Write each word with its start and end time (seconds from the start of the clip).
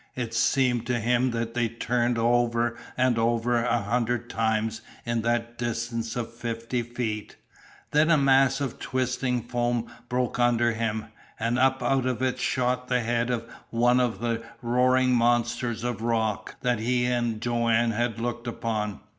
It 0.15 0.33
seemed 0.33 0.87
to 0.87 0.99
him 0.99 1.29
that 1.29 1.53
they 1.53 1.69
turned 1.69 2.17
over 2.17 2.75
and 2.97 3.19
over 3.19 3.63
a 3.63 3.83
hundred 3.83 4.31
times 4.31 4.81
in 5.05 5.21
that 5.21 5.59
distance 5.59 6.15
of 6.15 6.33
fifty 6.33 6.81
feet. 6.81 7.35
Then 7.91 8.09
a 8.09 8.17
mass 8.17 8.61
of 8.61 8.79
twisting 8.79 9.43
foam 9.43 9.85
broke 10.09 10.39
under 10.39 10.71
him, 10.71 11.05
and 11.39 11.59
up 11.59 11.83
out 11.83 12.07
of 12.07 12.19
it 12.23 12.39
shot 12.39 12.87
the 12.87 13.01
head 13.01 13.29
of 13.29 13.47
one 13.69 13.99
of 13.99 14.21
the 14.21 14.43
roaring 14.63 15.13
monsters 15.13 15.83
of 15.83 16.01
rock 16.01 16.55
that 16.61 16.79
he 16.79 17.05
and 17.05 17.39
Joanne 17.39 17.91
had 17.91 18.19
looked 18.19 18.47
upon. 18.47 19.01